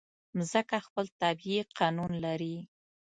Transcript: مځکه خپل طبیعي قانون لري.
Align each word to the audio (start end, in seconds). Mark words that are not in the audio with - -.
مځکه 0.37 0.77
خپل 0.87 1.05
طبیعي 1.21 1.61
قانون 1.79 2.11
لري. 2.25 2.55